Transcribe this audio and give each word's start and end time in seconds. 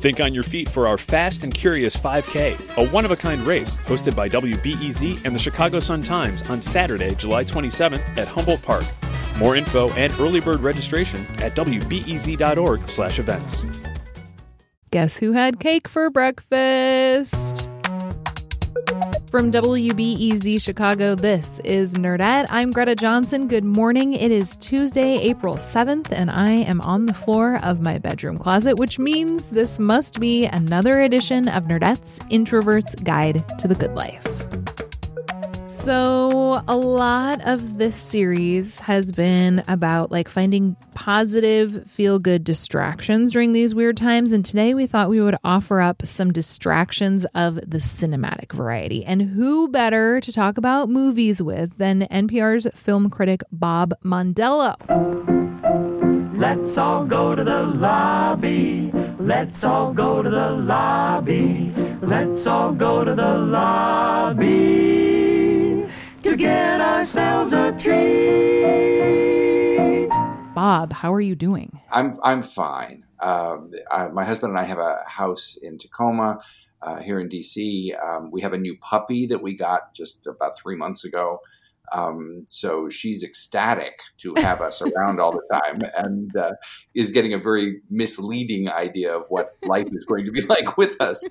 Think 0.00 0.20
on 0.20 0.34
your 0.34 0.44
feet 0.44 0.68
for 0.68 0.86
our 0.88 0.98
Fast 0.98 1.44
and 1.44 1.54
Curious 1.54 1.96
5K, 1.96 2.76
a 2.76 2.88
one 2.90 3.04
of 3.04 3.10
a 3.10 3.16
kind 3.16 3.40
race 3.42 3.76
hosted 3.78 4.16
by 4.16 4.28
WBEZ 4.28 5.24
and 5.24 5.34
the 5.34 5.38
Chicago 5.38 5.80
Sun 5.80 6.02
Times 6.02 6.42
on 6.50 6.60
Saturday, 6.60 7.14
July 7.14 7.44
27th 7.44 8.18
at 8.18 8.28
Humboldt 8.28 8.60
Park. 8.62 8.84
More 9.38 9.56
info 9.56 9.90
and 9.92 10.12
early 10.20 10.40
bird 10.40 10.60
registration 10.60 11.20
at 11.40 11.54
wbez.org/events. 11.54 13.62
Guess 14.90 15.18
who 15.18 15.32
had 15.32 15.60
cake 15.60 15.86
for 15.86 16.10
breakfast? 16.10 17.69
From 19.30 19.52
WBEZ 19.52 20.60
Chicago, 20.60 21.14
this 21.14 21.60
is 21.60 21.94
Nerdette. 21.94 22.46
I'm 22.50 22.72
Greta 22.72 22.96
Johnson. 22.96 23.46
Good 23.46 23.62
morning. 23.62 24.12
It 24.12 24.32
is 24.32 24.56
Tuesday, 24.56 25.20
April 25.20 25.54
7th, 25.54 26.10
and 26.10 26.32
I 26.32 26.50
am 26.50 26.80
on 26.80 27.06
the 27.06 27.14
floor 27.14 27.60
of 27.62 27.80
my 27.80 27.98
bedroom 27.98 28.38
closet, 28.38 28.76
which 28.76 28.98
means 28.98 29.50
this 29.50 29.78
must 29.78 30.18
be 30.18 30.46
another 30.46 31.02
edition 31.02 31.46
of 31.46 31.66
Nerdette's 31.66 32.18
Introvert's 32.28 32.96
Guide 32.96 33.44
to 33.60 33.68
the 33.68 33.76
Good 33.76 33.94
Life. 33.94 34.39
So, 35.80 36.62
a 36.68 36.76
lot 36.76 37.40
of 37.40 37.78
this 37.78 37.96
series 37.96 38.80
has 38.80 39.12
been 39.12 39.64
about 39.66 40.10
like 40.10 40.28
finding 40.28 40.76
positive, 40.92 41.90
feel 41.90 42.18
good 42.18 42.44
distractions 42.44 43.30
during 43.30 43.52
these 43.52 43.74
weird 43.74 43.96
times. 43.96 44.32
And 44.32 44.44
today 44.44 44.74
we 44.74 44.86
thought 44.86 45.08
we 45.08 45.22
would 45.22 45.38
offer 45.42 45.80
up 45.80 46.04
some 46.04 46.34
distractions 46.34 47.24
of 47.34 47.54
the 47.54 47.78
cinematic 47.78 48.52
variety. 48.52 49.06
And 49.06 49.22
who 49.22 49.68
better 49.68 50.20
to 50.20 50.30
talk 50.30 50.58
about 50.58 50.90
movies 50.90 51.42
with 51.42 51.78
than 51.78 52.02
NPR's 52.08 52.66
film 52.78 53.08
critic 53.08 53.42
Bob 53.50 53.94
Mondello? 54.04 54.76
Let's 56.36 56.76
all 56.76 57.06
go 57.06 57.34
to 57.34 57.42
the 57.42 57.62
lobby. 57.62 58.90
Let's 59.18 59.64
all 59.64 59.94
go 59.94 60.22
to 60.22 60.28
the 60.28 60.50
lobby. 60.50 61.72
Let's 62.02 62.46
all 62.46 62.72
go 62.72 63.02
to 63.02 63.14
the 63.14 63.38
lobby 63.38 63.99
get 66.40 66.80
ourselves 66.80 67.52
a 67.52 67.72
treat. 67.72 68.30
Bob, 70.54 70.92
how 70.92 71.12
are 71.12 71.20
you 71.20 71.36
doing? 71.36 71.80
I'm 71.92 72.18
I'm 72.24 72.42
fine. 72.42 73.04
Um, 73.20 73.70
I, 73.92 74.08
my 74.08 74.24
husband 74.24 74.50
and 74.50 74.58
I 74.58 74.64
have 74.64 74.78
a 74.78 75.02
house 75.06 75.58
in 75.62 75.76
Takoma, 75.76 76.40
uh, 76.82 76.96
here 77.00 77.20
in 77.20 77.28
DC. 77.28 77.92
Um, 78.02 78.30
we 78.30 78.40
have 78.40 78.54
a 78.54 78.58
new 78.58 78.76
puppy 78.78 79.26
that 79.26 79.42
we 79.42 79.54
got 79.54 79.94
just 79.94 80.26
about 80.26 80.58
three 80.58 80.76
months 80.76 81.04
ago. 81.04 81.40
Um, 81.92 82.44
so 82.46 82.88
she's 82.88 83.22
ecstatic 83.22 84.00
to 84.18 84.34
have 84.36 84.60
us 84.60 84.82
around 84.82 85.20
all 85.20 85.32
the 85.32 85.46
time 85.52 85.82
and 85.96 86.36
uh, 86.36 86.52
is 86.94 87.10
getting 87.10 87.34
a 87.34 87.38
very 87.38 87.80
misleading 87.90 88.70
idea 88.70 89.16
of 89.16 89.24
what 89.28 89.56
life 89.64 89.88
is 89.92 90.04
going 90.04 90.24
to 90.24 90.32
be 90.32 90.42
like 90.48 90.76
with 90.76 91.00
us. 91.00 91.24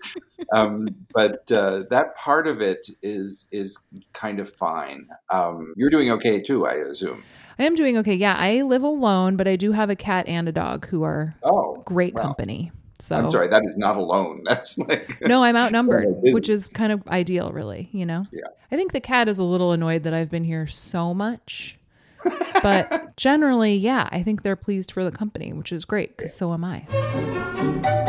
Um, 0.54 0.90
but 1.14 1.52
uh, 1.52 1.84
that 1.90 2.16
part 2.16 2.48
of 2.48 2.62
it 2.62 2.90
is 3.02 3.48
is 3.52 3.78
kind 4.14 4.40
of 4.40 4.50
fine. 4.50 5.08
Um, 5.30 5.74
you're 5.78 5.90
doing 5.90 6.12
okay 6.12 6.42
too, 6.42 6.66
I 6.66 6.74
assume. 6.74 7.24
I 7.58 7.64
am 7.64 7.76
doing 7.76 7.98
okay. 7.98 8.16
Yeah, 8.16 8.36
I 8.38 8.62
live 8.62 8.84
alone, 8.84 9.36
but 9.36 9.48
I 9.48 9.58
do 9.58 9.74
have 9.74 9.90
a 9.90 9.96
cat 9.96 10.28
and 10.30 10.48
a 10.48 10.52
dog 10.52 10.88
who 10.88 11.04
are 11.04 11.36
oh, 11.44 11.75
great 11.86 12.16
company. 12.16 12.72
So 13.00 13.16
I'm 13.16 13.32
sorry, 13.32 13.48
that 13.48 13.66
is 13.66 13.78
not 13.78 13.98
alone. 13.98 14.42
That's 14.46 14.78
like 14.78 15.22
No, 15.22 15.44
I'm 15.44 15.56
outnumbered, 15.56 16.08
which 16.34 16.50
is 16.50 16.68
kind 16.68 16.92
of 16.92 17.08
ideal 17.08 17.52
really, 17.52 17.90
you 17.92 18.06
know. 18.06 18.26
Yeah. 18.32 18.48
I 18.72 18.76
think 18.76 18.92
the 18.92 19.02
cat 19.02 19.28
is 19.28 19.40
a 19.40 19.44
little 19.44 19.72
annoyed 19.72 20.04
that 20.04 20.14
I've 20.14 20.30
been 20.30 20.44
here 20.44 20.68
so 20.68 21.14
much. 21.14 21.78
but 22.62 23.16
generally, 23.16 23.76
yeah, 23.76 24.10
I 24.12 24.24
think 24.24 24.44
they're 24.44 24.58
pleased 24.58 24.92
for 24.92 25.06
the 25.06 25.12
company, 25.12 25.54
which 25.54 25.72
is 25.72 25.86
great 25.86 26.18
cuz 26.18 26.34
so 26.34 26.54
am 26.54 26.66
I. 26.66 28.08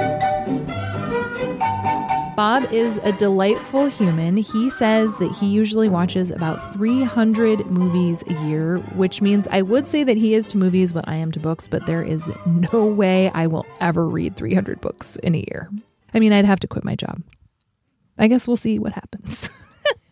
Bob 2.40 2.72
is 2.72 2.98
a 3.02 3.12
delightful 3.12 3.84
human. 3.84 4.38
He 4.38 4.70
says 4.70 5.14
that 5.18 5.30
he 5.30 5.46
usually 5.46 5.90
watches 5.90 6.30
about 6.30 6.72
300 6.72 7.66
movies 7.70 8.24
a 8.28 8.32
year, 8.44 8.78
which 8.96 9.20
means 9.20 9.46
I 9.50 9.60
would 9.60 9.90
say 9.90 10.04
that 10.04 10.16
he 10.16 10.32
is 10.32 10.46
to 10.46 10.56
movies 10.56 10.94
what 10.94 11.06
I 11.06 11.16
am 11.16 11.32
to 11.32 11.38
books, 11.38 11.68
but 11.68 11.84
there 11.84 12.02
is 12.02 12.32
no 12.46 12.86
way 12.86 13.28
I 13.34 13.46
will 13.46 13.66
ever 13.78 14.08
read 14.08 14.36
300 14.36 14.80
books 14.80 15.16
in 15.16 15.34
a 15.34 15.44
year. 15.50 15.68
I 16.14 16.18
mean, 16.18 16.32
I'd 16.32 16.46
have 16.46 16.60
to 16.60 16.66
quit 16.66 16.82
my 16.82 16.96
job. 16.96 17.22
I 18.16 18.26
guess 18.26 18.48
we'll 18.48 18.56
see 18.56 18.78
what 18.78 18.94
happens. 18.94 19.50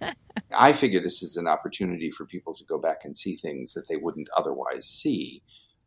I 0.55 0.75
figure 0.75 1.00
this 1.00 1.22
is 1.22 1.39
an 1.39 1.49
opportunity 1.49 2.10
for 2.10 2.27
people 2.27 2.53
to 2.56 2.65
go 2.66 2.78
back 2.78 3.06
and 3.06 3.16
see 3.16 3.37
things 3.37 3.72
that 3.72 3.89
they 3.89 3.97
wouldn't 3.97 4.28
otherwise 4.37 4.87
see. 4.87 5.43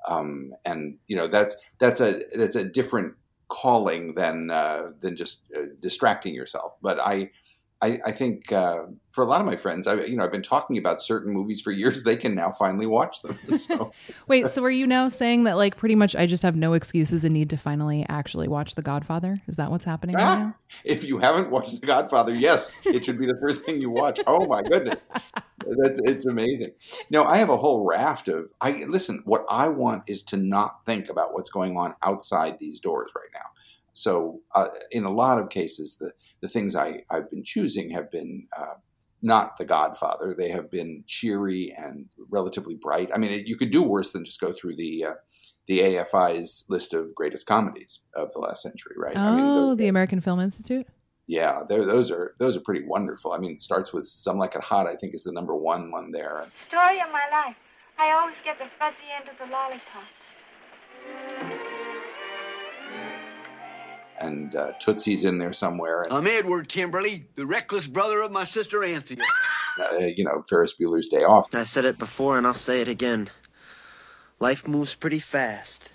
Um, 0.07 0.53
and 0.65 0.97
you 1.05 1.15
know 1.15 1.27
that's 1.27 1.55
that's 1.77 2.01
a 2.01 2.19
that's 2.35 2.55
a 2.55 2.67
different 2.67 3.13
calling 3.51 4.15
than 4.15 4.49
uh, 4.49 4.91
than 5.01 5.15
just 5.15 5.43
uh, 5.55 5.65
distracting 5.81 6.33
yourself. 6.33 6.73
But 6.81 6.99
I 6.99 7.31
I, 7.81 7.99
I 8.05 8.11
think 8.11 8.51
uh, 8.51 8.83
for 9.11 9.23
a 9.23 9.27
lot 9.27 9.41
of 9.41 9.47
my 9.47 9.55
friends, 9.55 9.87
I 9.87 9.95
you 10.01 10.15
know 10.15 10.23
I've 10.23 10.31
been 10.31 10.43
talking 10.43 10.77
about 10.77 11.01
certain 11.01 11.33
movies 11.33 11.61
for 11.61 11.71
years. 11.71 12.03
They 12.03 12.15
can 12.15 12.35
now 12.35 12.51
finally 12.51 12.85
watch 12.85 13.21
them. 13.21 13.37
So. 13.61 13.91
Wait, 14.27 14.49
so 14.49 14.63
are 14.63 14.71
you 14.71 14.87
now 14.87 15.07
saying 15.07 15.43
that 15.43 15.57
like 15.57 15.77
pretty 15.77 15.95
much 15.95 16.15
I 16.15 16.25
just 16.25 16.41
have 16.43 16.55
no 16.55 16.73
excuses 16.73 17.25
and 17.25 17.33
need 17.33 17.49
to 17.51 17.57
finally 17.57 18.05
actually 18.09 18.47
watch 18.47 18.75
The 18.75 18.81
Godfather? 18.81 19.41
Is 19.47 19.57
that 19.57 19.69
what's 19.69 19.85
happening 19.85 20.15
ah, 20.17 20.19
right 20.19 20.39
now? 20.39 20.55
If 20.83 21.03
you 21.03 21.19
haven't 21.19 21.51
watched 21.51 21.79
The 21.79 21.85
Godfather, 21.85 22.33
yes, 22.33 22.73
it 22.85 23.05
should 23.05 23.19
be 23.19 23.25
the 23.25 23.37
first 23.39 23.65
thing 23.65 23.81
you 23.81 23.89
watch. 23.89 24.19
Oh 24.27 24.45
my 24.45 24.61
goodness, 24.61 25.07
that's 25.59 25.99
it's 26.03 26.25
amazing. 26.25 26.71
No, 27.09 27.25
I 27.25 27.37
have 27.37 27.49
a 27.49 27.57
whole 27.57 27.85
raft 27.85 28.29
of. 28.29 28.49
I 28.61 28.83
listen. 28.87 29.21
What 29.25 29.45
I 29.49 29.67
want 29.67 30.03
is 30.07 30.23
to 30.23 30.37
not 30.37 30.83
think 30.85 31.09
about 31.09 31.33
what's 31.33 31.49
going 31.49 31.75
on 31.75 31.95
outside 32.01 32.57
these 32.59 32.79
doors 32.79 33.11
right 33.15 33.29
now. 33.33 33.50
So, 33.93 34.41
uh, 34.55 34.67
in 34.91 35.03
a 35.03 35.11
lot 35.11 35.39
of 35.39 35.49
cases, 35.49 35.97
the, 35.99 36.11
the 36.41 36.47
things 36.47 36.75
I, 36.75 37.03
I've 37.11 37.29
been 37.29 37.43
choosing 37.43 37.89
have 37.91 38.09
been 38.09 38.47
uh, 38.57 38.75
not 39.21 39.57
The 39.57 39.65
Godfather. 39.65 40.33
They 40.37 40.49
have 40.49 40.71
been 40.71 41.03
cheery 41.07 41.73
and 41.77 42.07
relatively 42.29 42.75
bright. 42.75 43.09
I 43.13 43.17
mean, 43.17 43.43
you 43.45 43.55
could 43.55 43.71
do 43.71 43.83
worse 43.83 44.11
than 44.11 44.25
just 44.25 44.39
go 44.39 44.51
through 44.51 44.75
the 44.75 45.05
uh, 45.05 45.13
the 45.67 45.79
AFI's 45.79 46.65
list 46.69 46.93
of 46.93 47.13
greatest 47.13 47.45
comedies 47.45 47.99
of 48.15 48.33
the 48.33 48.39
last 48.39 48.63
century, 48.63 48.95
right? 48.97 49.15
Oh, 49.15 49.19
I 49.19 49.35
mean, 49.35 49.69
the, 49.69 49.75
the 49.75 49.87
American 49.87 50.19
Film 50.19 50.39
Institute. 50.39 50.87
Yeah, 51.27 51.61
those 51.69 52.11
are 52.11 52.33
those 52.39 52.57
are 52.57 52.61
pretty 52.61 52.83
wonderful. 52.85 53.31
I 53.31 53.37
mean, 53.37 53.51
it 53.51 53.61
starts 53.61 53.93
with 53.93 54.05
"Some 54.05 54.37
Like 54.37 54.55
It 54.55 54.63
Hot." 54.63 54.87
I 54.87 54.95
think 54.95 55.13
is 55.13 55.23
the 55.23 55.31
number 55.31 55.55
one 55.55 55.91
one 55.91 56.11
there. 56.11 56.45
Story 56.55 56.99
of 56.99 57.11
my 57.11 57.23
life. 57.31 57.55
I 57.97 58.11
always 58.13 58.41
get 58.43 58.57
the 58.57 58.65
fuzzy 58.79 59.03
end 59.15 59.29
of 59.29 59.37
the 59.37 59.45
lollipop. 59.45 60.03
And 64.21 64.55
uh, 64.55 64.71
Tootsie's 64.79 65.25
in 65.25 65.39
there 65.39 65.53
somewhere. 65.53 66.03
And, 66.03 66.13
I'm 66.13 66.27
Edward 66.27 66.67
Kimberly, 66.67 67.25
the 67.35 67.45
reckless 67.45 67.87
brother 67.87 68.21
of 68.21 68.31
my 68.31 68.43
sister 68.43 68.83
Anthea. 68.83 69.17
Uh, 69.79 69.97
you 70.15 70.23
know, 70.23 70.43
Ferris 70.49 70.75
Bueller's 70.79 71.07
Day 71.07 71.23
Off. 71.23 71.53
I 71.55 71.63
said 71.63 71.85
it 71.85 71.97
before 71.97 72.37
and 72.37 72.45
I'll 72.45 72.53
say 72.53 72.81
it 72.81 72.87
again. 72.87 73.29
Life 74.39 74.67
moves 74.67 74.93
pretty 74.93 75.19
fast. 75.19 75.89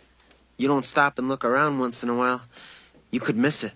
You 0.56 0.66
don't 0.66 0.84
stop 0.84 1.18
and 1.18 1.28
look 1.28 1.44
around 1.44 1.78
once 1.78 2.02
in 2.02 2.08
a 2.08 2.14
while, 2.14 2.42
you 3.10 3.20
could 3.20 3.36
miss 3.36 3.64
it. 3.64 3.74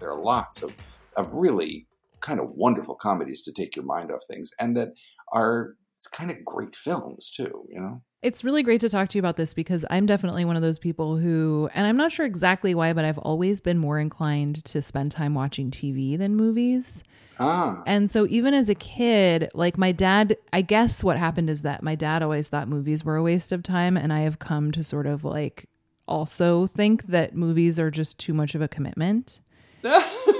There 0.00 0.10
are 0.10 0.20
lots 0.20 0.62
of, 0.62 0.72
of 1.16 1.34
really 1.34 1.86
kind 2.20 2.40
of 2.40 2.50
wonderful 2.50 2.94
comedies 2.94 3.42
to 3.42 3.52
take 3.52 3.76
your 3.76 3.84
mind 3.84 4.10
off 4.10 4.20
things 4.28 4.50
and 4.58 4.76
that 4.76 4.94
are 5.32 5.74
it's 6.04 6.08
kind 6.08 6.30
of 6.30 6.44
great 6.44 6.76
films 6.76 7.30
too, 7.30 7.64
you 7.70 7.80
know? 7.80 8.02
It's 8.24 8.42
really 8.42 8.62
great 8.62 8.80
to 8.80 8.88
talk 8.88 9.10
to 9.10 9.18
you 9.18 9.20
about 9.20 9.36
this 9.36 9.52
because 9.52 9.84
I'm 9.90 10.06
definitely 10.06 10.46
one 10.46 10.56
of 10.56 10.62
those 10.62 10.78
people 10.78 11.18
who, 11.18 11.68
and 11.74 11.86
I'm 11.86 11.98
not 11.98 12.10
sure 12.10 12.24
exactly 12.24 12.74
why, 12.74 12.94
but 12.94 13.04
I've 13.04 13.18
always 13.18 13.60
been 13.60 13.76
more 13.76 14.00
inclined 14.00 14.64
to 14.64 14.80
spend 14.80 15.12
time 15.12 15.34
watching 15.34 15.70
TV 15.70 16.16
than 16.16 16.34
movies. 16.34 17.04
Ah. 17.38 17.82
And 17.86 18.10
so 18.10 18.26
even 18.30 18.54
as 18.54 18.70
a 18.70 18.74
kid, 18.74 19.50
like 19.52 19.76
my 19.76 19.92
dad, 19.92 20.38
I 20.54 20.62
guess 20.62 21.04
what 21.04 21.18
happened 21.18 21.50
is 21.50 21.60
that 21.62 21.82
my 21.82 21.94
dad 21.96 22.22
always 22.22 22.48
thought 22.48 22.66
movies 22.66 23.04
were 23.04 23.16
a 23.16 23.22
waste 23.22 23.52
of 23.52 23.62
time. 23.62 23.94
And 23.94 24.10
I 24.10 24.20
have 24.20 24.38
come 24.38 24.72
to 24.72 24.82
sort 24.82 25.06
of 25.06 25.22
like 25.22 25.68
also 26.08 26.66
think 26.66 27.08
that 27.08 27.36
movies 27.36 27.78
are 27.78 27.90
just 27.90 28.18
too 28.18 28.32
much 28.32 28.54
of 28.54 28.62
a 28.62 28.68
commitment. 28.68 29.42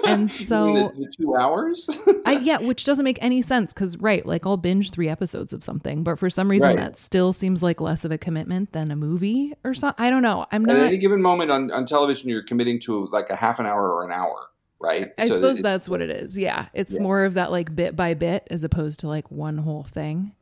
And 0.07 0.31
so 0.49 0.93
the, 0.97 1.05
the 1.07 1.13
two 1.17 1.37
hours. 1.37 1.89
I 2.27 2.33
yeah, 2.43 2.59
which 2.59 2.85
doesn't 2.85 3.05
make 3.05 3.19
any 3.23 3.43
sense 3.43 3.73
because 3.73 3.97
right, 3.99 4.25
like 4.25 4.47
I'll 4.47 4.57
binge 4.57 4.91
three 4.91 5.09
episodes 5.09 5.53
of 5.53 5.63
something, 5.65 6.03
but 6.03 6.19
for 6.19 6.29
some 6.31 6.51
reason 6.51 6.69
Right. 6.69 6.77
that 6.79 6.99
still 6.99 7.33
seems 7.33 7.63
like 7.63 7.81
less 7.81 8.05
of 8.05 8.13
a 8.13 8.19
commitment 8.19 8.73
than 8.73 8.91
a 8.91 8.97
movie 8.97 9.53
or 9.65 9.75
something. 9.75 10.05
I 10.05 10.11
don't 10.11 10.23
know. 10.23 10.47
I'm 10.53 10.65
not 10.65 10.77
At 10.77 10.83
any 10.89 10.99
given 10.99 11.21
moment 11.23 11.51
on, 11.51 11.71
on 11.71 11.87
television, 11.87 12.31
you're 12.31 12.43
committing 12.43 12.81
to 12.81 13.07
like 13.09 13.31
a 13.31 13.37
half 13.37 13.59
an 13.59 13.67
hour 13.67 13.91
or 13.93 14.05
an 14.05 14.13
hour, 14.13 14.49
right? 14.81 15.11
I 15.19 15.29
So 15.29 15.37
suppose 15.37 15.59
that's 15.61 15.89
what 15.89 16.01
it 16.01 16.11
is. 16.11 16.37
Yeah, 16.39 16.67
it's 16.75 16.95
Yeah. 16.95 17.03
more 17.03 17.25
of 17.25 17.35
that 17.35 17.51
like 17.51 17.75
bit 17.75 17.97
by 17.97 18.15
bit 18.15 18.47
as 18.51 18.65
opposed 18.65 19.01
to 19.01 19.09
like 19.09 19.31
one 19.31 19.59
whole 19.59 19.85
thing. 19.85 20.33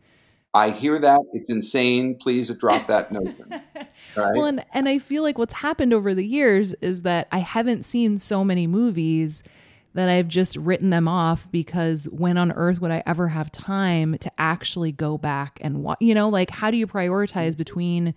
I 0.55 0.71
hear 0.71 0.99
that. 0.99 1.21
It's 1.33 1.49
insane. 1.49 2.17
Please 2.17 2.55
drop 2.55 2.87
that 2.87 3.11
notion. 3.13 3.49
Right? 4.17 4.35
Well, 4.35 4.45
and, 4.45 4.65
and 4.75 4.89
I 4.89 4.99
feel 4.99 5.23
like 5.23 5.39
what's 5.39 5.55
happened 5.55 5.95
over 5.95 6.15
the 6.15 6.27
years 6.27 6.75
is 6.75 7.03
that 7.03 7.29
I 7.33 7.39
haven't 7.39 7.85
seen 7.85 8.19
so 8.19 8.45
many 8.45 8.67
movies 8.67 9.43
that 9.95 10.09
I've 10.09 10.29
just 10.29 10.57
written 10.57 10.91
them 10.91 11.07
off 11.07 11.51
because 11.51 12.09
when 12.11 12.39
on 12.39 12.53
earth 12.53 12.81
would 12.81 12.91
I 12.91 13.03
ever 13.07 13.29
have 13.29 13.53
time 13.53 14.17
to 14.19 14.31
actually 14.39 14.93
go 14.93 15.19
back 15.19 15.59
and 15.61 15.83
watch? 15.83 15.99
You 16.01 16.15
know, 16.15 16.29
like 16.29 16.51
how 16.51 16.71
do 16.71 16.77
you 16.77 16.87
prioritize 16.87 17.57
between 17.57 18.15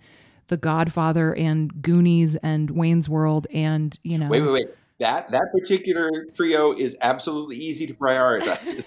The 0.48 0.56
Godfather 0.56 1.34
and 1.34 1.82
Goonies 1.82 2.36
and 2.36 2.70
Wayne's 2.70 3.08
World 3.08 3.46
and, 3.52 3.98
you 4.02 4.18
know, 4.18 4.28
Wait, 4.28 4.42
wait, 4.42 4.52
wait. 4.52 4.68
That 4.98 5.30
that 5.30 5.52
particular 5.52 6.10
trio 6.34 6.72
is 6.72 6.96
absolutely 7.02 7.56
easy 7.56 7.86
to 7.86 7.94
prioritize. 7.94 8.84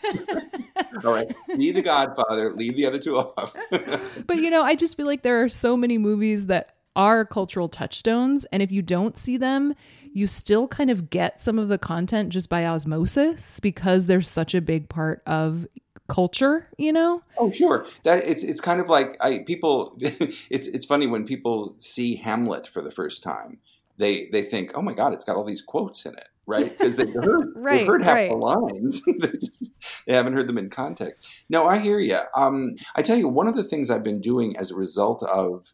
All 1.06 1.14
right, 1.14 1.32
see 1.48 1.72
the 1.72 1.84
Godfather, 1.84 2.54
leave 2.56 2.76
the 2.76 2.86
other 2.88 2.98
two 2.98 3.18
off. 3.18 3.56
But 4.26 4.38
you 4.38 4.50
know, 4.50 4.64
I 4.64 4.76
just 4.76 4.98
feel 4.98 5.06
like 5.06 5.22
there 5.22 5.44
are 5.44 5.50
so 5.50 5.78
many 5.78 5.98
movies 5.98 6.48
that 6.48 6.76
are 6.96 7.26
cultural 7.26 7.70
touchstones, 7.70 8.46
and 8.52 8.64
if 8.64 8.72
you 8.72 8.82
don't 8.82 9.18
see 9.18 9.38
them, 9.38 9.76
you 10.12 10.26
still 10.26 10.68
kind 10.68 10.90
of 10.90 11.12
get 11.12 11.42
some 11.42 11.60
of 11.60 11.68
the 11.68 11.78
content 11.78 12.30
just 12.30 12.50
by 12.50 12.66
osmosis 12.66 13.60
because 13.60 14.08
they're 14.08 14.22
such 14.22 14.56
a 14.56 14.62
big 14.62 14.90
part 14.90 15.22
of 15.28 15.68
culture. 16.08 16.68
You 16.78 16.92
know? 16.92 17.22
oh, 17.38 17.52
sure. 17.52 17.86
That 18.04 18.24
it's 18.26 18.44
it's 18.44 18.62
kind 18.62 18.82
of 18.82 18.90
like 18.90 19.16
I 19.22 19.40
people. 19.46 19.96
it's 20.02 20.68
it's 20.68 20.86
funny 20.88 21.06
when 21.06 21.26
people 21.26 21.76
see 21.78 22.16
Hamlet 22.16 22.68
for 22.68 22.82
the 22.82 22.92
first 22.92 23.22
time. 23.22 23.60
They 24.00 24.30
they 24.32 24.42
think, 24.42 24.72
oh 24.76 24.82
my 24.82 24.94
God, 24.94 25.14
it's 25.14 25.26
got 25.26 25.36
all 25.36 25.44
these 25.44 25.62
quotes 25.62 26.06
in 26.06 26.14
it, 26.14 26.28
right? 26.48 26.72
Because 26.78 26.96
they've 26.96 27.14
heard 27.14 27.54
Right, 27.56 27.80
they've 27.80 27.88
heard 27.88 28.02
half 28.02 28.16
right. 28.16 28.30
the 28.32 28.36
lines. 28.38 29.04
they, 29.08 29.38
just, 29.38 29.72
they 30.08 30.16
haven't 30.16 30.34
heard 30.34 30.48
them 30.48 30.58
in 30.58 30.70
context. 30.70 31.28
No, 31.50 31.68
I 31.68 31.78
hear 31.78 32.00
you. 32.00 32.18
Um, 32.36 32.76
I 32.96 33.02
tell 33.04 33.18
you, 33.18 33.28
one 33.28 33.48
of 33.48 33.56
the 33.56 33.64
things 33.64 33.90
I've 33.92 34.04
been 34.04 34.22
doing 34.22 34.58
as 34.58 34.72
a 34.72 34.76
result 34.76 35.22
of 35.24 35.74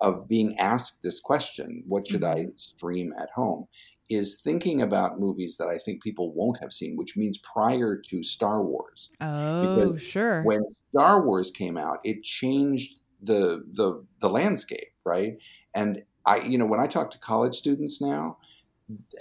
of 0.00 0.28
being 0.28 0.56
asked 0.58 1.02
this 1.02 1.20
question, 1.20 1.82
what 1.86 2.06
should 2.08 2.22
I 2.24 2.46
stream 2.56 3.12
at 3.20 3.30
home, 3.34 3.66
is 4.08 4.40
thinking 4.40 4.80
about 4.80 5.18
movies 5.20 5.56
that 5.58 5.66
I 5.68 5.76
think 5.76 6.02
people 6.02 6.32
won't 6.32 6.60
have 6.60 6.72
seen, 6.72 6.96
which 6.96 7.16
means 7.16 7.36
prior 7.38 8.00
to 8.08 8.22
Star 8.22 8.62
Wars. 8.62 9.10
Oh, 9.20 9.60
Because 9.90 10.02
sure. 10.02 10.42
When 10.44 10.60
Star 10.94 11.22
Wars 11.26 11.50
came 11.50 11.76
out, 11.76 11.98
it 12.04 12.22
changed 12.22 13.00
the 13.20 13.64
the 13.74 14.04
the 14.20 14.30
landscape, 14.30 14.92
right? 15.04 15.34
And 15.74 16.02
I, 16.28 16.38
you 16.44 16.58
know, 16.58 16.66
when 16.66 16.80
I 16.80 16.86
talk 16.86 17.10
to 17.12 17.18
college 17.18 17.54
students 17.54 18.00
now, 18.00 18.36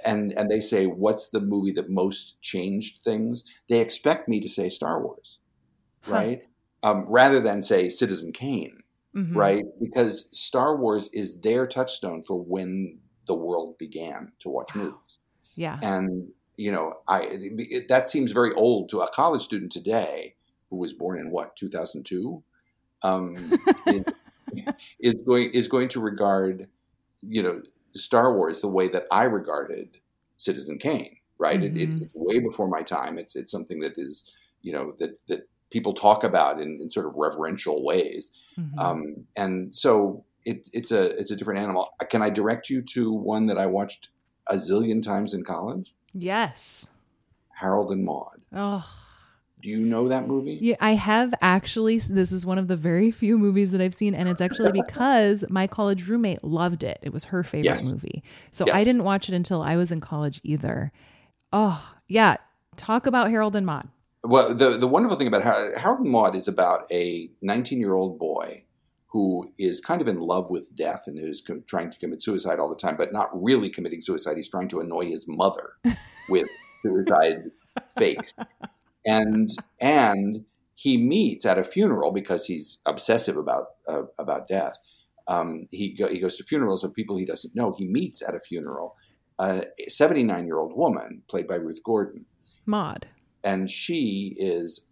and 0.05 0.33
and 0.37 0.49
they 0.49 0.59
say, 0.59 0.85
"What's 0.85 1.29
the 1.29 1.41
movie 1.41 1.71
that 1.73 1.89
most 1.89 2.41
changed 2.41 3.01
things?" 3.01 3.43
They 3.69 3.79
expect 3.81 4.27
me 4.27 4.39
to 4.41 4.49
say 4.49 4.69
Star 4.69 5.01
Wars, 5.01 5.39
Huh. 6.01 6.13
right? 6.13 6.41
Um, 6.83 7.05
rather 7.07 7.39
than 7.39 7.63
say 7.63 7.89
Citizen 7.89 8.31
Kane, 8.31 8.77
Mhm. 9.15 9.35
right? 9.35 9.65
Because 9.81 10.29
Star 10.37 10.77
Wars 10.77 11.09
is 11.13 11.39
their 11.39 11.65
touchstone 11.67 12.21
for 12.21 12.39
when 12.39 12.99
the 13.25 13.35
world 13.35 13.77
began 13.77 14.31
to 14.39 14.49
watch 14.49 14.75
movies. 14.75 15.19
Yeah. 15.55 15.79
And 15.81 16.31
you 16.55 16.71
know, 16.71 16.93
I 17.07 17.27
it, 17.29 17.87
that 17.87 18.09
seems 18.09 18.31
very 18.31 18.53
old 18.53 18.89
to 18.89 19.01
a 19.01 19.09
college 19.11 19.43
student 19.43 19.71
today 19.71 20.35
who 20.69 20.77
was 20.77 20.93
born 20.93 21.19
in 21.19 21.29
what 21.31 21.55
2002 21.55 22.43
um, 23.03 23.35
is, 23.87 24.03
is 24.99 25.15
going 25.25 25.51
is 25.51 25.67
going 25.67 25.89
to 25.89 25.99
regard 25.99 26.67
you 27.21 27.41
know 27.43 27.61
Star 27.91 28.35
Wars 28.35 28.61
the 28.61 28.67
way 28.67 28.87
that 28.89 29.05
I 29.11 29.23
regarded 29.23 29.97
Citizen 30.37 30.77
Kane. 30.77 31.15
Right? 31.39 31.63
It, 31.63 31.77
it, 31.77 31.89
Mhm. 31.91 32.01
it's 32.01 32.11
way 32.15 32.39
before 32.39 32.67
my 32.67 32.81
time. 32.81 33.17
It's 33.19 33.35
it's 33.35 33.51
something 33.51 33.79
that 33.81 33.97
is 33.97 34.31
you 34.63 34.71
know 34.73 34.93
that 34.99 35.19
that 35.27 35.47
people 35.69 35.93
talk 35.93 36.23
about 36.23 36.59
in, 36.61 36.79
in 36.81 36.89
sort 36.89 37.05
of 37.05 37.13
reverential 37.15 37.83
ways. 37.83 38.31
Mhm. 38.57 38.79
Um, 38.79 39.27
and 39.37 39.75
so 39.75 40.23
it, 40.45 40.63
it's 40.73 40.91
a 40.91 41.17
it's 41.19 41.29
a 41.29 41.35
different 41.35 41.59
animal. 41.59 41.89
Can 42.09 42.21
I 42.23 42.29
direct 42.31 42.69
you 42.71 42.81
to 42.81 43.11
one 43.13 43.45
that 43.47 43.57
I 43.57 43.65
watched 43.67 44.09
a 44.49 44.55
zillion 44.55 45.01
times 45.03 45.33
in 45.33 45.43
college? 45.43 45.93
yes. 46.13 46.87
Harold 47.59 47.91
and 47.91 48.03
Maude. 48.05 48.41
Oh. 48.53 48.85
Do 49.61 49.69
you 49.69 49.79
know 49.79 50.07
that 50.09 50.27
movie? 50.27 50.57
Yeah, 50.61 50.75
I 50.79 50.91
have 50.91 51.33
actually. 51.41 51.97
This 51.97 52.31
is 52.31 52.45
one 52.45 52.57
of 52.59 52.67
the 52.67 52.75
very 52.75 53.09
few 53.11 53.37
movies 53.39 53.71
that 53.71 53.81
I've 53.81 53.95
seen, 53.95 54.13
and 54.13 54.29
it's 54.29 54.39
actually 54.41 54.71
because 54.71 55.43
my 55.49 55.65
college 55.65 56.07
roommate 56.07 56.43
loved 56.43 56.83
it. 56.83 56.99
It 57.01 57.11
was 57.11 57.25
her 57.25 57.43
favorite 57.43 57.65
Yes. 57.65 57.91
movie. 57.91 58.23
So 58.51 58.65
Yes. 58.67 58.75
I 58.75 58.83
didn't 58.83 59.03
watch 59.03 59.29
it 59.29 59.35
until 59.35 59.61
I 59.63 59.75
was 59.75 59.91
in 59.91 59.99
college 59.99 60.39
either. 60.43 60.91
Oh, 61.51 61.93
yeah. 62.07 62.37
Talk 62.75 63.07
about 63.07 63.29
Harold 63.31 63.55
and 63.55 63.65
Maude. 63.65 63.87
Well, 64.23 64.53
the 64.53 64.77
the 64.77 64.87
wonderful 64.87 65.17
thing 65.17 65.27
about 65.27 65.41
Harold 65.43 66.01
and 66.01 66.09
Maude 66.11 66.35
is 66.35 66.47
about 66.47 66.91
a 66.91 67.31
19 67.41 67.79
year 67.79 67.93
old 67.95 68.19
boy 68.19 68.63
who 69.11 69.49
is 69.57 69.79
kind 69.81 70.01
of 70.01 70.07
in 70.07 70.19
love 70.19 70.49
with 70.51 70.75
death 70.75 71.03
and 71.07 71.17
who's 71.17 71.41
co- 71.41 71.61
trying 71.65 71.89
to 71.89 71.97
commit 71.97 72.21
suicide 72.21 72.59
all 72.59 72.67
the 72.69 72.75
time, 72.75 72.95
but 72.97 73.11
not 73.13 73.29
really 73.33 73.69
committing 73.69 74.01
suicide. 74.01 74.35
He's 74.37 74.49
trying 74.49 74.67
to 74.67 74.81
annoy 74.81 75.05
his 75.05 75.25
mother 75.27 75.71
with 76.29 76.47
suicide 76.83 77.45
fakes, 77.97 78.33
and 79.07 79.49
and 79.81 80.45
he 80.75 80.97
meets 80.97 81.45
at 81.45 81.57
a 81.57 81.63
funeral 81.63 82.11
because 82.11 82.45
he's 82.45 82.77
obsessive 82.85 83.37
about 83.37 83.65
uh, 83.89 84.03
about 84.19 84.47
death. 84.47 84.77
Um, 85.27 85.67
he 85.71 85.93
go, 85.93 86.07
he 86.07 86.19
goes 86.19 86.35
to 86.37 86.43
funerals 86.43 86.83
of 86.83 86.93
people 86.93 87.17
he 87.17 87.25
doesn't 87.25 87.55
know. 87.55 87.73
He 87.77 87.85
meets 87.87 88.21
at 88.27 88.35
a 88.35 88.39
funeral 88.39 88.95
a 89.39 89.65
79 89.87 90.45
year 90.45 90.57
old 90.57 90.75
woman 90.75 91.21
played 91.29 91.47
by 91.47 91.55
Ruth 91.55 91.81
Gordon 91.83 92.25
Maude. 92.65 93.07
and 93.43 93.69
she 93.69 94.35
is 94.37 94.85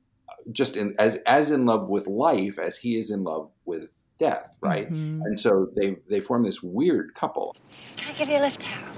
just 0.52 0.76
in, 0.76 0.94
as 1.00 1.16
as 1.26 1.52
in 1.52 1.66
love 1.66 1.88
with 1.88 2.06
life 2.08 2.60
as 2.60 2.78
he 2.78 2.98
is 2.98 3.10
in 3.10 3.24
love 3.24 3.50
with 3.66 3.90
death, 4.20 4.56
right? 4.62 4.88
Mhm. 4.90 5.22
And 5.26 5.40
so 5.40 5.68
they 5.76 5.98
they 6.10 6.20
form 6.20 6.44
this 6.44 6.62
weird 6.62 7.16
couple. 7.16 7.56
Can 7.98 8.14
I 8.14 8.18
give 8.18 8.30
you 8.30 8.38
a 8.38 8.42
lift, 8.42 8.62
Harold? 8.62 8.98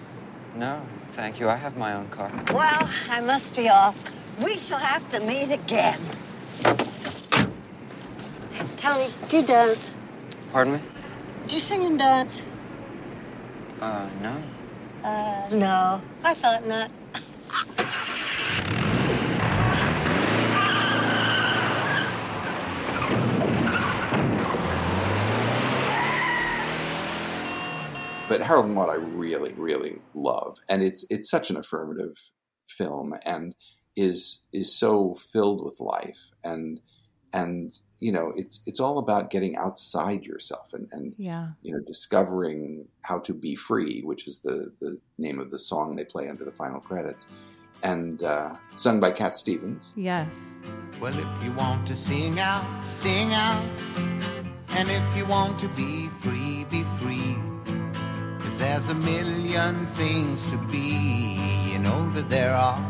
No, 0.55 0.81
thank 1.09 1.39
you. 1.39 1.47
I 1.47 1.55
have 1.55 1.77
my 1.77 1.93
own 1.93 2.07
car. 2.09 2.31
Well, 2.53 2.89
I 3.09 3.21
must 3.21 3.55
be 3.55 3.69
off. 3.69 3.95
We 4.43 4.55
shall 4.55 4.77
have 4.77 5.09
to 5.09 5.19
meet 5.19 5.51
again. 5.51 5.99
Tell 8.77 8.99
me, 8.99 9.11
do 9.29 9.37
you 9.37 9.43
dance? 9.43 9.93
Pardon 10.51 10.73
me? 10.73 10.79
Do 11.47 11.55
you 11.55 11.61
sing 11.61 11.85
and 11.85 11.97
dance? 11.97 12.43
Uh, 13.81 14.09
no. 14.21 14.43
Uh, 15.03 15.49
no. 15.51 16.01
I 16.23 16.33
thought 16.35 16.67
not. 16.67 16.91
But 28.29 28.41
Harold 28.41 28.65
and 28.65 28.75
Maude 28.75 28.89
I 28.89 28.95
really 28.95 29.53
really 29.53 30.01
love, 30.13 30.57
and 30.69 30.83
it's 30.83 31.05
it's 31.09 31.29
such 31.29 31.49
an 31.49 31.57
affirmative 31.57 32.13
film 32.67 33.15
and 33.25 33.55
is 33.97 34.39
is 34.53 34.73
so 34.73 35.15
filled 35.15 35.63
with 35.65 35.79
life 35.81 36.29
and 36.43 36.79
and 37.33 37.79
you 37.99 38.11
know 38.11 38.31
it's 38.35 38.61
it's 38.67 38.79
all 38.79 38.97
about 38.99 39.29
getting 39.29 39.57
outside 39.57 40.23
yourself 40.23 40.73
and 40.73 40.87
and 40.91 41.13
Yeah. 41.17 41.49
you 41.63 41.73
know 41.73 41.79
discovering 41.85 42.87
how 43.03 43.17
to 43.19 43.33
be 43.33 43.55
free 43.55 44.01
which 44.03 44.27
is 44.27 44.39
the 44.39 44.71
the 44.79 44.99
name 45.17 45.39
of 45.39 45.49
the 45.51 45.59
song 45.59 45.95
they 45.95 46.05
play 46.05 46.29
under 46.29 46.45
the 46.45 46.51
final 46.63 46.79
credits 46.79 47.25
and 47.83 48.23
uh, 48.23 48.55
sung 48.75 48.99
by 48.99 49.11
Cat 49.11 49.35
Stevens 49.37 49.93
Yes. 49.95 50.59
Well, 51.01 51.13
if 51.15 51.43
you 51.43 51.51
want 51.51 51.85
to 51.87 51.95
sing 51.95 52.39
out, 52.39 52.65
sing 52.83 53.33
out. 53.33 53.63
And 54.69 54.89
if 54.89 55.05
you 55.17 55.25
want 55.27 55.59
to 55.59 55.67
be 55.69 56.09
free, 56.19 56.65
be 56.71 56.83
free. 56.99 57.35
Cause 58.41 58.57
there's 58.57 58.89
a 58.89 58.95
million 58.95 59.85
things 60.01 60.41
to 60.47 60.57
be, 60.71 61.37
you 61.71 61.77
know 61.79 62.11
that 62.15 62.29
there 62.31 62.51
are. 62.53 62.81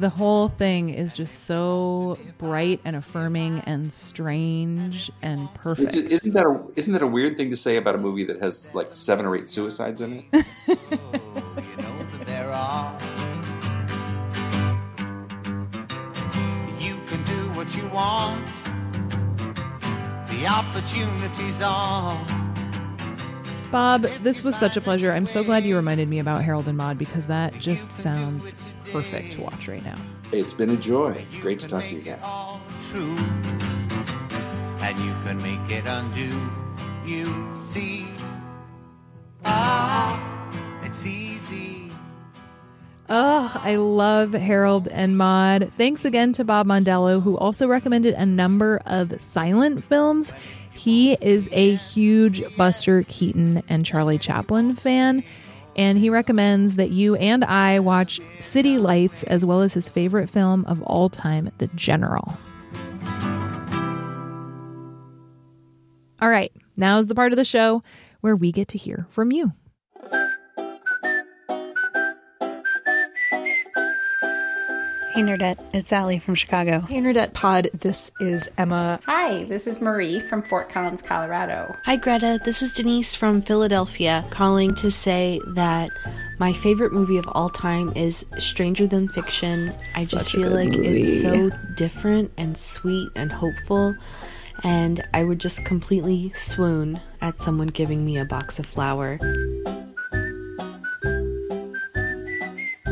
The 0.00 0.08
whole 0.08 0.48
thing 0.48 0.88
is 0.88 1.12
just 1.12 1.44
so 1.44 2.18
bright 2.38 2.80
and 2.86 2.96
affirming 2.96 3.60
and 3.66 3.92
strange 3.92 5.12
and 5.20 5.52
perfect. 5.52 5.94
is- 5.94 6.10
Isn't 6.10 6.32
that 6.32 6.46
a 6.46 6.58
isn't 6.74 6.92
that 6.94 7.02
a 7.02 7.06
weird 7.06 7.36
thing 7.36 7.50
to 7.50 7.56
say 7.56 7.76
about 7.76 7.94
a 7.94 7.98
movie 7.98 8.24
that 8.24 8.40
has 8.40 8.70
like 8.74 8.94
seven 8.94 9.26
or 9.26 9.36
eight 9.36 9.50
suicides 9.50 10.00
in 10.00 10.24
it? 10.32 10.46
Oh, 11.12 11.56
you 11.60 11.82
know 11.82 12.06
that 12.12 12.26
there 12.26 12.50
are. 12.50 12.98
You 16.80 16.94
can 17.06 17.22
do 17.24 17.50
what 17.56 17.76
you 17.76 17.86
want. 17.88 18.46
The 20.30 20.46
opportunities 20.46 21.60
are. 21.62 22.16
Bob, 23.70 24.02
this 24.22 24.42
was 24.42 24.56
such 24.56 24.76
a 24.76 24.80
pleasure. 24.80 25.12
I'm 25.12 25.26
so 25.26 25.44
glad 25.44 25.64
you 25.64 25.76
reminded 25.76 26.08
me 26.08 26.18
about 26.18 26.42
Harold 26.42 26.66
and 26.66 26.76
Maude 26.76 26.98
because 26.98 27.28
that 27.28 27.56
just 27.58 27.92
sounds 27.92 28.54
perfect 28.90 29.32
to 29.32 29.42
watch 29.42 29.68
right 29.68 29.84
now. 29.84 29.96
It's 30.32 30.52
been 30.52 30.70
a 30.70 30.76
joy. 30.76 31.24
Great 31.40 31.60
to 31.60 31.68
talk 31.68 31.84
to 31.84 31.94
you 31.94 32.00
again. 32.00 32.18
True. 32.90 33.16
And 34.80 34.98
you 34.98 35.12
can 35.22 35.38
make 35.38 35.70
it 35.70 35.86
undo. 35.86 36.50
You 37.06 37.48
see. 37.54 38.08
Ah, 39.44 40.82
it's 40.84 41.06
easy. 41.06 41.92
Oh, 43.08 43.60
I 43.64 43.76
love 43.76 44.32
Harold 44.32 44.88
and 44.88 45.16
Maude. 45.16 45.72
Thanks 45.76 46.04
again 46.04 46.32
to 46.34 46.44
Bob 46.44 46.66
Mondello, 46.66 47.22
who 47.22 47.36
also 47.36 47.68
recommended 47.68 48.14
a 48.14 48.26
number 48.26 48.80
of 48.86 49.20
silent 49.20 49.84
films. 49.84 50.32
He 50.80 51.12
is 51.20 51.46
a 51.52 51.74
huge 51.74 52.42
Buster 52.56 53.02
Keaton 53.02 53.62
and 53.68 53.84
Charlie 53.84 54.16
Chaplin 54.16 54.74
fan, 54.74 55.22
and 55.76 55.98
he 55.98 56.08
recommends 56.08 56.76
that 56.76 56.88
you 56.88 57.16
and 57.16 57.44
I 57.44 57.80
watch 57.80 58.18
City 58.38 58.78
Lights 58.78 59.22
as 59.24 59.44
well 59.44 59.60
as 59.60 59.74
his 59.74 59.90
favorite 59.90 60.30
film 60.30 60.64
of 60.64 60.80
all 60.84 61.10
time, 61.10 61.52
The 61.58 61.66
General. 61.74 62.34
All 66.22 66.30
right, 66.30 66.50
now's 66.78 67.08
the 67.08 67.14
part 67.14 67.32
of 67.32 67.36
the 67.36 67.44
show 67.44 67.82
where 68.22 68.34
we 68.34 68.50
get 68.50 68.68
to 68.68 68.78
hear 68.78 69.06
from 69.10 69.32
you. 69.32 69.52
Hey 75.12 75.22
Nerdette, 75.22 75.58
it's 75.74 75.92
Allie 75.92 76.20
from 76.20 76.36
Chicago. 76.36 76.80
Hey 76.80 77.00
Nerdette 77.00 77.32
Pod, 77.32 77.68
this 77.74 78.12
is 78.20 78.48
Emma. 78.56 79.00
Hi, 79.06 79.42
this 79.44 79.66
is 79.66 79.80
Marie 79.80 80.20
from 80.20 80.40
Fort 80.40 80.68
Collins, 80.68 81.02
Colorado. 81.02 81.74
Hi 81.84 81.96
Greta, 81.96 82.38
this 82.44 82.62
is 82.62 82.72
Denise 82.72 83.14
from 83.16 83.42
Philadelphia 83.42 84.24
calling 84.30 84.72
to 84.76 84.88
say 84.88 85.40
that 85.48 85.90
my 86.38 86.52
favorite 86.52 86.92
movie 86.92 87.16
of 87.16 87.26
all 87.32 87.50
time 87.50 87.92
is 87.96 88.24
Stranger 88.38 88.86
Than 88.86 89.08
Fiction. 89.08 89.74
I 89.96 90.04
just 90.04 90.30
feel 90.30 90.50
like 90.50 90.70
movie. 90.70 91.00
it's 91.02 91.20
so 91.20 91.50
different 91.74 92.30
and 92.38 92.56
sweet 92.56 93.08
and 93.16 93.32
hopeful. 93.32 93.96
And 94.62 95.00
I 95.12 95.24
would 95.24 95.40
just 95.40 95.64
completely 95.64 96.32
swoon 96.34 97.00
at 97.20 97.40
someone 97.40 97.68
giving 97.68 98.04
me 98.04 98.18
a 98.18 98.24
box 98.24 98.58
of 98.60 98.66
flour. 98.66 99.18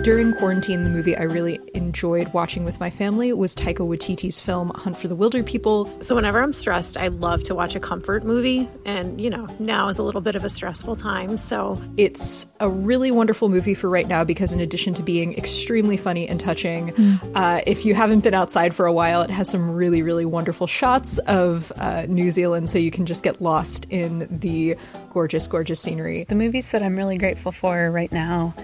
During 0.02 0.33
quarantine, 0.33 0.85
the 0.85 0.90
movie 0.90 1.17
I 1.17 1.25
really 1.25 1.59
enjoyed 1.75 2.33
watching 2.33 2.64
with 2.64 2.78
my 2.78 2.88
family 2.88 3.33
was 3.33 3.55
Taika 3.55 3.87
Waititi's 3.87 4.38
film 4.38 4.71
Hunt 4.76 4.97
for 4.97 5.09
the 5.09 5.17
Wilderpeople. 5.17 6.02
So 6.02 6.14
whenever 6.14 6.40
I'm 6.40 6.52
stressed, 6.52 6.97
I 6.97 7.09
love 7.09 7.43
to 7.45 7.55
watch 7.55 7.75
a 7.75 7.81
comfort 7.81 8.25
movie. 8.25 8.71
And, 8.87 9.21
you 9.21 9.28
know, 9.28 9.47
now 9.59 9.88
is 9.88 9.99
a 9.99 10.02
little 10.05 10.21
bit 10.21 10.37
of 10.37 10.45
a 10.45 10.49
stressful 10.49 10.97
time. 10.97 11.37
So 11.37 11.83
It's 11.97 12.47
a 12.61 12.71
really 12.71 13.11
wonderful 13.11 13.49
movie 13.49 13.75
for 13.75 13.90
right 13.90 14.07
now 14.07 14.25
because, 14.25 14.52
in 14.52 14.61
addition 14.61 14.95
to 14.95 15.02
being 15.02 15.37
extremely 15.37 15.97
funny 15.97 16.28
and 16.28 16.38
touching, 16.38 16.95
uh, 17.35 17.61
if 17.67 17.85
you 17.85 17.95
haven't 17.95 18.21
been 18.21 18.35
outside 18.35 18.75
for 18.75 18.87
a 18.87 18.93
while, 18.93 19.21
it 19.23 19.31
has 19.31 19.49
some 19.50 19.69
really, 19.69 20.00
really 20.00 20.25
wonderful 20.25 20.69
shots 20.69 21.19
of 21.19 21.73
uh, 21.76 22.07
New 22.09 22.31
Zealand 22.31 22.71
so 22.71 22.78
you 22.78 22.93
can 22.93 23.05
just 23.05 23.25
get 23.25 23.43
lost 23.43 23.85
in 23.90 24.26
the 24.31 24.76
gorgeous, 25.11 25.47
gorgeous 25.49 25.81
scenery. 25.81 26.25
The 26.25 26.37
movies 26.37 26.71
that 26.71 26.83
I'm 26.83 26.97
really 26.97 27.19
grateful 27.19 27.52
for 27.52 27.90
right 27.90 28.12
now 28.12 28.55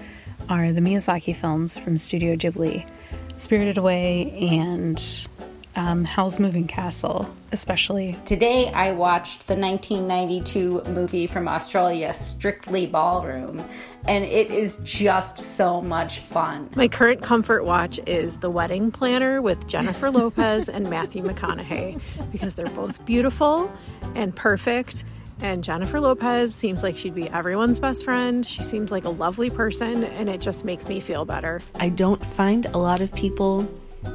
are 0.49 0.71
the 0.71 0.81
Miyazaki 0.81 1.35
films 1.35 1.77
from 1.77 1.97
Studio 1.97 2.35
Ghibli 2.35 2.87
Spirited 3.35 3.77
Away 3.77 4.31
and 4.39 5.27
um, 5.75 6.05
Howl's 6.05 6.39
Moving 6.39 6.67
Castle, 6.67 7.29
especially. 7.51 8.17
Today 8.25 8.71
I 8.71 8.91
watched 8.91 9.47
the 9.47 9.55
1992 9.55 10.83
movie 10.91 11.27
from 11.27 11.47
Australia, 11.47 12.13
Strictly 12.13 12.85
Ballroom, 12.85 13.63
and 14.07 14.23
it 14.23 14.51
is 14.51 14.77
just 14.83 15.39
so 15.39 15.81
much 15.81 16.19
fun. 16.19 16.69
my 16.75 16.87
current 16.87 17.21
comfort 17.21 17.65
watch 17.65 17.99
is 18.05 18.37
The 18.37 18.49
Wedding 18.49 18.91
Planner 18.91 19.41
with 19.41 19.67
Jennifer 19.67 20.09
Lopez 20.11 20.69
and 20.69 20.89
Matthew 20.89 21.23
McConaughey 21.23 21.99
because 22.31 22.55
they're 22.55 22.67
both 22.67 23.03
beautiful 23.05 23.71
and 24.15 24.35
perfect. 24.35 25.03
And 25.41 25.63
Jennifer 25.63 25.99
Lopez 25.99 26.55
seems 26.55 26.81
like 26.81 26.97
she'd 26.97 27.15
be 27.15 27.29
everyone's 27.29 27.79
best 27.79 28.05
friend. 28.05 28.45
She 28.45 28.63
seems 28.63 28.91
like 28.91 29.05
a 29.05 29.09
lovely 29.09 29.49
person, 29.49 30.03
and 30.03 30.29
it 30.29 30.41
just 30.41 30.65
makes 30.65 30.87
me 30.87 30.99
feel 30.99 31.25
better. 31.25 31.61
I 31.79 31.89
don't 31.89 32.25
find 32.25 32.65
a 32.67 32.77
lot 32.77 33.01
of 33.01 33.13
people 33.13 33.67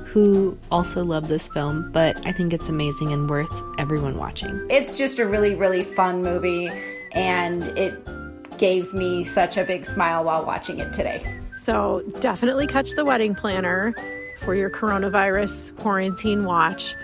who 0.07 0.57
also 0.71 1.05
love 1.05 1.29
this 1.29 1.49
film, 1.49 1.91
but 1.93 2.17
I 2.27 2.33
think 2.33 2.53
it's 2.53 2.69
amazing 2.69 3.13
and 3.13 3.29
worth 3.29 3.53
everyone 3.79 4.17
watching. 4.17 4.67
It's 4.71 4.97
just 4.97 5.19
a 5.19 5.27
really, 5.27 5.55
really 5.55 5.83
fun 5.83 6.23
movie, 6.23 6.71
and 7.13 7.65
it 7.77 8.59
gave 8.59 8.93
me 8.95 9.25
such 9.25 9.57
a 9.57 9.65
big 9.65 9.85
smile 9.85 10.25
while 10.25 10.45
watching 10.45 10.79
it 10.79 10.93
today. 10.93 11.23
So 11.59 12.03
definitely 12.21 12.67
catch 12.67 12.93
the 12.93 13.05
wedding 13.05 13.35
planner 13.35 13.95
for 14.39 14.55
your 14.55 14.71
coronavirus 14.71 15.77
quarantine 15.77 16.45
watch. 16.45 16.95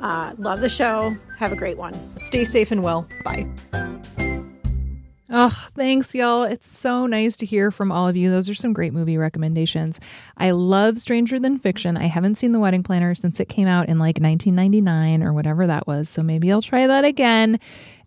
Uh, 0.00 0.32
love 0.38 0.60
the 0.60 0.68
show. 0.68 1.16
Have 1.38 1.52
a 1.52 1.56
great 1.56 1.76
one. 1.76 1.94
Stay 2.16 2.44
safe 2.44 2.70
and 2.70 2.82
well. 2.82 3.06
Bye. 3.24 3.46
Oh, 5.32 5.68
thanks, 5.76 6.12
y'all. 6.12 6.42
It's 6.42 6.76
so 6.76 7.06
nice 7.06 7.36
to 7.36 7.46
hear 7.46 7.70
from 7.70 7.92
all 7.92 8.08
of 8.08 8.16
you. 8.16 8.30
Those 8.30 8.48
are 8.48 8.54
some 8.54 8.72
great 8.72 8.92
movie 8.92 9.16
recommendations. 9.16 10.00
I 10.36 10.50
love 10.50 10.98
Stranger 10.98 11.38
Than 11.38 11.56
Fiction. 11.56 11.96
I 11.96 12.06
haven't 12.06 12.34
seen 12.34 12.50
The 12.50 12.58
Wedding 12.58 12.82
Planner 12.82 13.14
since 13.14 13.38
it 13.38 13.48
came 13.48 13.68
out 13.68 13.88
in 13.88 14.00
like 14.00 14.18
1999 14.18 15.22
or 15.22 15.32
whatever 15.32 15.68
that 15.68 15.86
was. 15.86 16.08
So 16.08 16.24
maybe 16.24 16.50
I'll 16.50 16.62
try 16.62 16.88
that 16.88 17.04
again. 17.04 17.60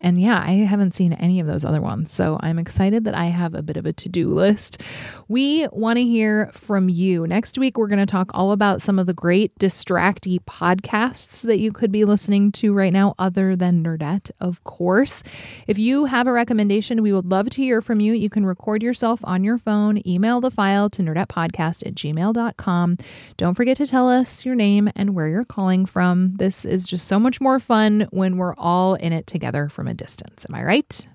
And 0.03 0.21
yeah, 0.21 0.43
I 0.45 0.51
haven't 0.51 0.93
seen 0.93 1.13
any 1.13 1.39
of 1.39 1.47
those 1.47 1.63
other 1.63 1.81
ones. 1.81 2.11
So 2.11 2.37
I'm 2.41 2.59
excited 2.59 3.05
that 3.05 3.15
I 3.15 3.25
have 3.25 3.55
a 3.55 3.63
bit 3.63 3.77
of 3.77 3.85
a 3.85 3.93
to 3.93 4.09
do 4.09 4.27
list. 4.27 4.81
We 5.29 5.67
want 5.71 5.97
to 5.97 6.03
hear 6.03 6.51
from 6.53 6.89
you. 6.89 7.25
Next 7.25 7.57
week, 7.57 7.77
we're 7.77 7.87
going 7.87 7.99
to 7.99 8.05
talk 8.05 8.29
all 8.33 8.51
about 8.51 8.81
some 8.81 8.99
of 8.99 9.07
the 9.07 9.13
great 9.13 9.57
distracty 9.57 10.39
podcasts 10.39 11.41
that 11.43 11.59
you 11.59 11.71
could 11.71 11.91
be 11.91 12.03
listening 12.03 12.51
to 12.53 12.73
right 12.73 12.91
now, 12.91 13.15
other 13.17 13.55
than 13.55 13.83
Nerdette, 13.83 14.29
of 14.41 14.63
course. 14.65 15.23
If 15.67 15.79
you 15.79 16.05
have 16.05 16.27
a 16.27 16.33
recommendation, 16.33 17.01
we 17.01 17.13
would 17.13 17.31
love 17.31 17.49
to 17.51 17.61
hear 17.61 17.81
from 17.81 18.01
you. 18.01 18.13
You 18.13 18.29
can 18.29 18.45
record 18.45 18.83
yourself 18.83 19.21
on 19.23 19.43
your 19.43 19.57
phone, 19.57 20.05
email 20.05 20.41
the 20.41 20.51
file 20.51 20.89
to 20.91 21.01
nerdettepodcast 21.01 21.87
at 21.87 21.95
gmail.com. 21.95 22.97
Don't 23.37 23.55
forget 23.55 23.77
to 23.77 23.87
tell 23.87 24.09
us 24.09 24.45
your 24.45 24.55
name 24.55 24.89
and 24.95 25.15
where 25.15 25.29
you're 25.29 25.45
calling 25.45 25.85
from. 25.85 26.35
This 26.35 26.65
is 26.65 26.85
just 26.85 27.07
so 27.07 27.19
much 27.19 27.39
more 27.39 27.59
fun 27.59 28.07
when 28.11 28.35
we're 28.35 28.55
all 28.55 28.95
in 28.95 29.13
it 29.13 29.27
together 29.27 29.69
from 29.69 29.87
a 29.87 29.92
distance. 29.93 30.45
Am 30.47 30.55
I 30.55 30.63
right? 30.63 31.07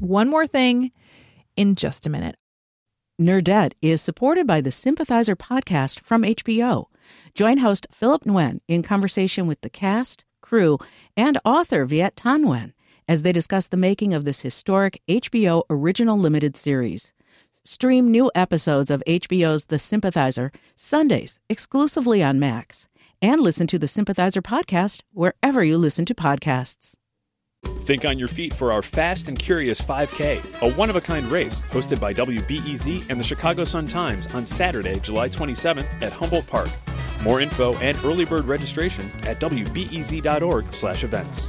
One 0.00 0.28
more 0.28 0.46
thing 0.46 0.92
in 1.56 1.74
just 1.74 2.06
a 2.06 2.10
minute. 2.10 2.36
Nerdette 3.20 3.72
is 3.80 4.02
supported 4.02 4.46
by 4.46 4.60
the 4.60 4.70
Sympathizer 4.70 5.34
podcast 5.34 6.00
from 6.00 6.22
HBO. 6.22 6.86
Join 7.34 7.58
host 7.58 7.86
Philip 7.90 8.24
Nguyen 8.24 8.60
in 8.68 8.82
conversation 8.82 9.46
with 9.46 9.60
the 9.62 9.70
cast, 9.70 10.24
crew, 10.42 10.78
and 11.16 11.38
author 11.44 11.86
Viet 11.86 12.14
Thanh 12.16 12.44
Nguyen 12.44 12.72
as 13.08 13.22
they 13.22 13.32
discuss 13.32 13.68
the 13.68 13.76
making 13.76 14.12
of 14.14 14.24
this 14.24 14.40
historic 14.40 15.00
HBO 15.08 15.62
original 15.70 16.18
limited 16.18 16.56
series. 16.56 17.12
Stream 17.64 18.10
new 18.10 18.30
episodes 18.34 18.90
of 18.90 19.02
HBO's 19.06 19.64
The 19.64 19.78
Sympathizer 19.78 20.52
Sundays 20.76 21.40
exclusively 21.48 22.22
on 22.22 22.38
Max, 22.38 22.86
and 23.26 23.40
listen 23.40 23.66
to 23.66 23.78
the 23.78 23.88
Sympathizer 23.88 24.40
podcast 24.40 25.02
wherever 25.12 25.64
you 25.64 25.76
listen 25.76 26.04
to 26.04 26.14
podcasts. 26.14 26.94
Think 27.84 28.04
on 28.04 28.20
your 28.20 28.28
feet 28.28 28.54
for 28.54 28.72
our 28.72 28.82
Fast 28.82 29.26
and 29.26 29.36
Curious 29.36 29.80
5K, 29.80 30.62
a 30.62 30.72
one 30.74 30.90
of 30.90 30.96
a 30.96 31.00
kind 31.00 31.26
race 31.26 31.60
hosted 31.62 31.98
by 31.98 32.14
WBEZ 32.14 33.10
and 33.10 33.18
the 33.18 33.24
Chicago 33.24 33.64
Sun 33.64 33.88
Times 33.88 34.32
on 34.32 34.46
Saturday, 34.46 35.00
July 35.00 35.28
27th 35.28 36.02
at 36.02 36.12
Humboldt 36.12 36.46
Park. 36.46 36.68
More 37.24 37.40
info 37.40 37.74
and 37.78 37.98
early 38.04 38.24
bird 38.24 38.44
registration 38.44 39.06
at 39.24 39.40
wbez.org/events. 39.40 41.48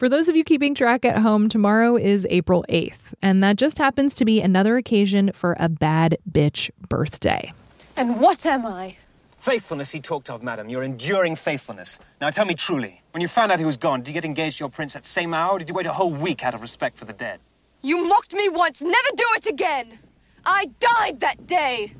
For 0.00 0.08
those 0.08 0.28
of 0.28 0.36
you 0.36 0.42
keeping 0.42 0.74
track 0.74 1.04
at 1.04 1.18
home, 1.18 1.50
tomorrow 1.50 1.96
is 1.96 2.26
April 2.30 2.64
8th, 2.70 3.12
and 3.20 3.44
that 3.44 3.56
just 3.56 3.76
happens 3.76 4.14
to 4.14 4.24
be 4.24 4.40
another 4.40 4.78
occasion 4.78 5.32
for 5.32 5.54
a 5.60 5.68
bad 5.68 6.16
bitch 6.30 6.70
birthday. 6.88 7.52
And 8.02 8.18
what 8.18 8.44
am 8.46 8.66
I? 8.66 8.96
Faithfulness 9.36 9.92
he 9.92 10.00
talked 10.00 10.28
of, 10.28 10.42
madam, 10.42 10.68
your 10.68 10.82
enduring 10.82 11.36
faithfulness. 11.36 12.00
Now 12.20 12.30
tell 12.30 12.44
me 12.44 12.56
truly, 12.56 13.00
when 13.12 13.20
you 13.20 13.28
found 13.28 13.52
out 13.52 13.60
he 13.60 13.64
was 13.64 13.76
gone, 13.76 14.00
did 14.00 14.08
you 14.08 14.12
get 14.12 14.24
engaged 14.24 14.58
to 14.58 14.62
your 14.62 14.70
prince 14.70 14.94
that 14.94 15.06
same 15.06 15.32
hour, 15.32 15.52
or 15.52 15.60
did 15.60 15.68
you 15.68 15.74
wait 15.76 15.86
a 15.86 15.92
whole 15.92 16.10
week 16.10 16.44
out 16.44 16.52
of 16.52 16.62
respect 16.62 16.98
for 16.98 17.04
the 17.04 17.12
dead? 17.12 17.38
You 17.80 18.04
mocked 18.04 18.34
me 18.34 18.48
once, 18.48 18.82
never 18.82 19.08
do 19.14 19.24
it 19.36 19.46
again! 19.46 20.00
I 20.44 20.68
died 20.80 21.20
that 21.20 21.46
day! 21.46 21.92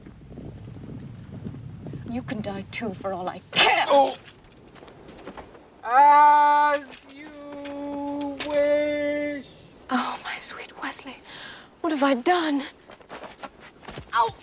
You 2.10 2.22
can 2.22 2.40
die 2.40 2.64
too, 2.72 2.94
for 2.94 3.12
all 3.12 3.28
I 3.28 3.40
care! 3.52 3.86
Oh! 3.86 4.16
As 5.84 6.80
you 7.14 8.38
wish! 8.50 9.46
Oh, 9.88 10.18
my 10.24 10.36
sweet 10.38 10.72
Westley, 10.82 11.14
what 11.80 11.92
have 11.92 12.02
I 12.02 12.14
done? 12.14 12.64
Ow! 14.14 14.34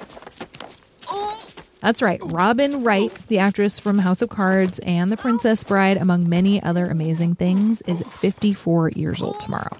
That's 1.81 2.01
right. 2.01 2.19
Robin 2.23 2.83
Wright, 2.83 3.13
the 3.27 3.39
actress 3.39 3.79
from 3.79 3.99
House 3.99 4.21
of 4.21 4.29
Cards 4.29 4.79
and 4.79 5.09
The 5.09 5.15
Princess 5.15 5.63
Bride, 5.63 5.95
among 5.95 6.27
many 6.27 6.61
other 6.61 6.85
amazing 6.85 7.35
things, 7.35 7.81
is 7.83 8.01
54 8.01 8.89
years 8.89 9.21
old 9.21 9.39
tomorrow. 9.39 9.77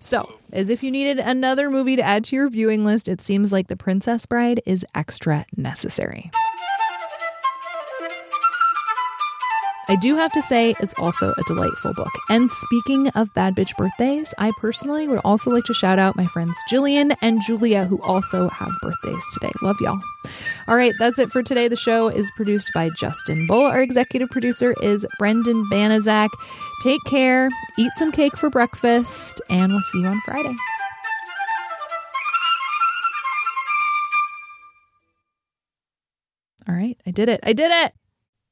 So, 0.00 0.32
as 0.52 0.70
if 0.70 0.82
you 0.82 0.90
needed 0.90 1.18
another 1.18 1.68
movie 1.68 1.96
to 1.96 2.02
add 2.02 2.24
to 2.24 2.36
your 2.36 2.48
viewing 2.48 2.86
list, 2.86 3.06
it 3.06 3.20
seems 3.20 3.52
like 3.52 3.68
The 3.68 3.76
Princess 3.76 4.24
Bride 4.24 4.62
is 4.64 4.86
extra 4.94 5.44
necessary. 5.54 6.30
I 9.92 9.96
do 9.96 10.16
have 10.16 10.32
to 10.32 10.40
say, 10.40 10.74
it's 10.80 10.94
also 10.94 11.34
a 11.36 11.42
delightful 11.46 11.92
book. 11.92 12.08
And 12.30 12.50
speaking 12.50 13.08
of 13.08 13.28
Bad 13.34 13.54
Bitch 13.54 13.76
birthdays, 13.76 14.32
I 14.38 14.50
personally 14.58 15.06
would 15.06 15.20
also 15.22 15.50
like 15.50 15.64
to 15.64 15.74
shout 15.74 15.98
out 15.98 16.16
my 16.16 16.24
friends 16.28 16.56
Jillian 16.70 17.14
and 17.20 17.42
Julia, 17.42 17.84
who 17.84 18.00
also 18.00 18.48
have 18.48 18.70
birthdays 18.80 19.22
today. 19.34 19.52
Love 19.60 19.76
y'all. 19.82 20.00
All 20.66 20.76
right, 20.76 20.94
that's 20.98 21.18
it 21.18 21.30
for 21.30 21.42
today. 21.42 21.68
The 21.68 21.76
show 21.76 22.08
is 22.08 22.30
produced 22.36 22.70
by 22.74 22.88
Justin 22.96 23.46
Bull. 23.46 23.66
Our 23.66 23.82
executive 23.82 24.30
producer 24.30 24.74
is 24.80 25.04
Brendan 25.18 25.66
Banaszak. 25.66 26.30
Take 26.82 27.04
care, 27.04 27.50
eat 27.78 27.92
some 27.96 28.12
cake 28.12 28.38
for 28.38 28.48
breakfast, 28.48 29.42
and 29.50 29.72
we'll 29.72 29.82
see 29.82 30.00
you 30.00 30.06
on 30.06 30.18
Friday. 30.24 30.56
All 36.66 36.74
right, 36.74 36.98
I 37.06 37.10
did 37.10 37.28
it. 37.28 37.40
I 37.42 37.52
did 37.52 37.70
it. 37.70 37.92